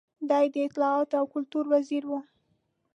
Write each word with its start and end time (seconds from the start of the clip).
دی 0.29 0.45
د 0.53 0.55
اطلاعاتو 0.67 1.15
او 1.19 1.25
کلتور 1.33 1.65
وزیر 1.73 2.03
و. 2.07 2.11